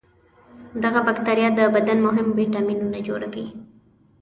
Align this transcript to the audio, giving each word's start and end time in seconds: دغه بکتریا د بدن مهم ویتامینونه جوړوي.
دغه 0.83 0.99
بکتریا 1.07 1.49
د 1.57 1.61
بدن 1.75 1.97
مهم 2.07 2.27
ویتامینونه 2.31 2.99
جوړوي. 3.07 3.45